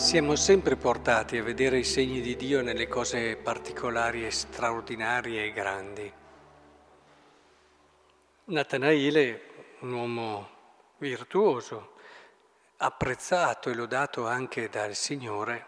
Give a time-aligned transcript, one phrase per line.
[0.00, 6.12] Siamo sempre portati a vedere i segni di Dio nelle cose particolari straordinarie e grandi.
[8.44, 9.42] Natanaele,
[9.80, 10.50] un uomo
[10.96, 11.96] virtuoso,
[12.78, 15.66] apprezzato e lodato anche dal Signore,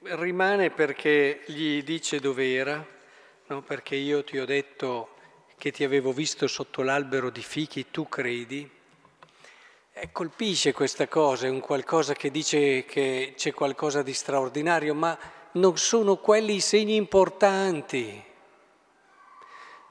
[0.00, 2.84] rimane perché gli dice dove era,
[3.46, 3.62] no?
[3.62, 5.14] perché io ti ho detto
[5.56, 8.75] che ti avevo visto sotto l'albero di fichi, tu credi?
[9.98, 15.18] E colpisce questa cosa, è un qualcosa che dice che c'è qualcosa di straordinario, ma
[15.52, 18.22] non sono quelli i segni importanti.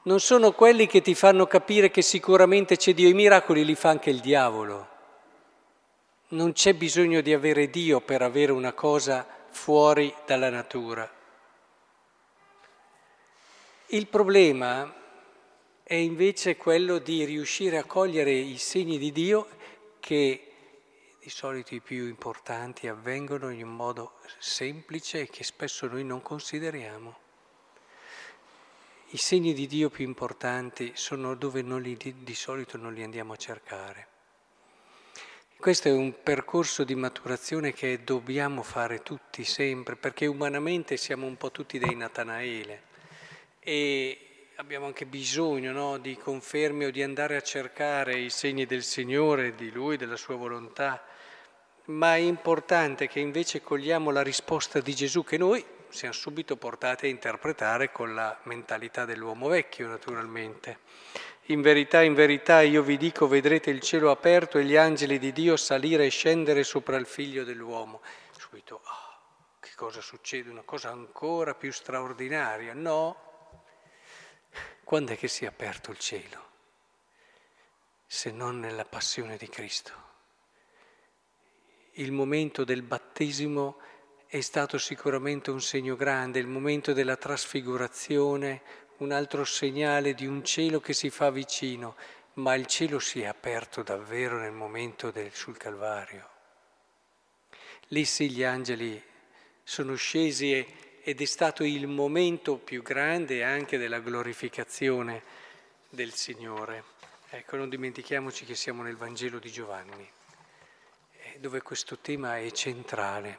[0.04, 3.10] Non sono quelli che ti fanno capire che sicuramente c'è Dio.
[3.10, 4.88] I miracoli li fa anche il diavolo.
[6.28, 11.12] Non c'è bisogno di avere Dio per avere una cosa fuori dalla natura.
[13.88, 14.94] Il problema
[15.82, 19.48] è invece quello di riuscire a cogliere i segni di Dio
[20.06, 20.52] che
[21.20, 26.22] di solito i più importanti avvengono in un modo semplice e che spesso noi non
[26.22, 27.18] consideriamo.
[29.08, 33.38] I segni di Dio più importanti sono dove li, di solito non li andiamo a
[33.38, 34.08] cercare.
[35.58, 41.36] Questo è un percorso di maturazione che dobbiamo fare tutti sempre, perché umanamente siamo un
[41.36, 42.84] po' tutti dei Natanaele
[43.58, 48.84] e abbiamo anche bisogno no, di conferme o di andare a cercare i segni del
[48.84, 51.04] Signore, di Lui, della Sua volontà,
[51.86, 57.06] ma è importante che invece cogliamo la risposta di Gesù che noi siamo subito portati
[57.06, 60.80] a interpretare con la mentalità dell'uomo vecchio, naturalmente.
[61.50, 65.32] In verità, in verità io vi dico, vedrete il cielo aperto e gli angeli di
[65.32, 68.02] Dio salire e scendere sopra il figlio dell'uomo.
[68.38, 70.50] Subito, oh, che cosa succede?
[70.50, 72.74] Una cosa ancora più straordinaria?
[72.74, 73.35] No,
[74.86, 76.44] quando è che si è aperto il cielo?
[78.06, 79.92] Se non nella passione di Cristo.
[81.94, 83.80] Il momento del battesimo
[84.28, 88.62] è stato sicuramente un segno grande, il momento della trasfigurazione,
[88.98, 91.96] un altro segnale di un cielo che si fa vicino,
[92.34, 96.30] ma il cielo si è aperto davvero nel momento del, sul Calvario.
[97.88, 99.02] Lì sì gli angeli
[99.64, 105.22] sono scesi e ed è stato il momento più grande anche della glorificazione
[105.88, 106.84] del Signore.
[107.30, 110.10] Ecco, non dimentichiamoci che siamo nel Vangelo di Giovanni,
[111.12, 113.38] eh, dove questo tema è centrale.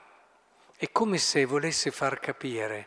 [0.76, 2.86] È come se volesse far capire,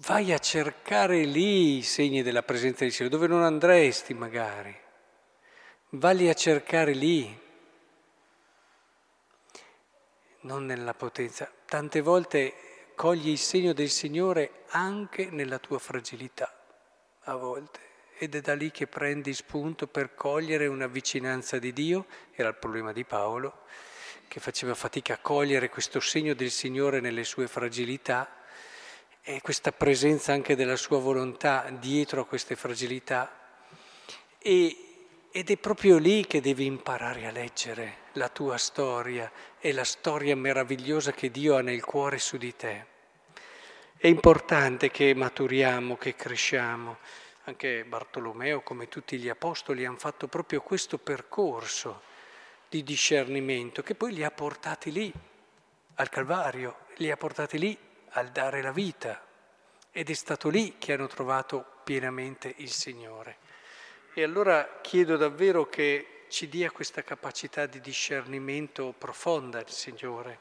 [0.00, 4.78] vai a cercare lì i segni della presenza di Dio, dove non andresti magari.
[5.92, 7.40] Valli a cercare lì,
[10.40, 11.50] non nella potenza.
[11.64, 16.54] Tante volte cogli il segno del Signore anche nella tua fragilità,
[17.24, 17.80] a volte,
[18.18, 22.56] ed è da lì che prendi spunto per cogliere una vicinanza di Dio, era il
[22.56, 23.64] problema di Paolo,
[24.28, 28.36] che faceva fatica a cogliere questo segno del Signore nelle sue fragilità
[29.20, 33.30] e questa presenza anche della sua volontà dietro a queste fragilità.
[34.38, 34.91] E,
[35.34, 40.36] ed è proprio lì che devi imparare a leggere la tua storia e la storia
[40.36, 42.84] meravigliosa che Dio ha nel cuore su di te.
[43.96, 46.98] È importante che maturiamo, che cresciamo.
[47.44, 52.02] Anche Bartolomeo, come tutti gli apostoli, hanno fatto proprio questo percorso
[52.68, 55.10] di discernimento che poi li ha portati lì,
[55.94, 57.76] al Calvario, li ha portati lì
[58.10, 59.24] al dare la vita.
[59.90, 63.38] Ed è stato lì che hanno trovato pienamente il Signore.
[64.14, 70.40] E allora chiedo davvero che ci dia questa capacità di discernimento profonda il Signore,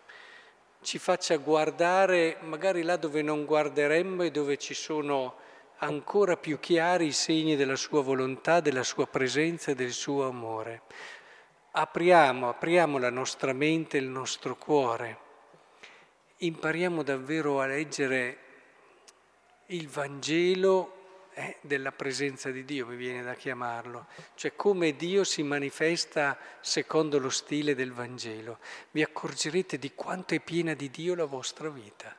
[0.81, 5.37] ci faccia guardare magari là dove non guarderemmo e dove ci sono
[5.77, 10.81] ancora più chiari i segni della sua volontà, della sua presenza e del suo amore.
[11.71, 15.17] Apriamo, apriamo la nostra mente, il nostro cuore,
[16.39, 18.37] impariamo davvero a leggere
[19.67, 21.00] il Vangelo
[21.33, 27.19] eh, della presenza di Dio, mi viene da chiamarlo, cioè come Dio si manifesta secondo
[27.19, 28.59] lo stile del Vangelo.
[28.91, 32.15] Vi accorgerete di quanto è piena di Dio la vostra vita,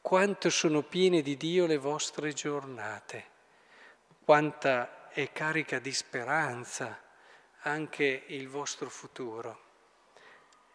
[0.00, 3.24] quanto sono piene di Dio le vostre giornate,
[4.24, 7.00] quanta è carica di speranza
[7.62, 9.66] anche il vostro futuro.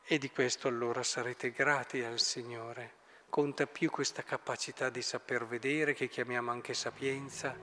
[0.06, 3.02] E di questo allora sarete grati al Signore
[3.34, 7.58] conta più questa capacità di saper vedere, che chiamiamo anche sapienza,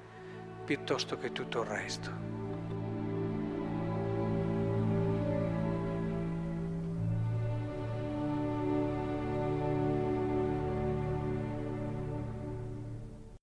[0.64, 2.39] piuttosto che tutto il resto.